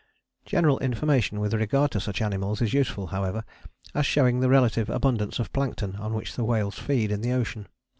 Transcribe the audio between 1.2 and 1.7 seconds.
with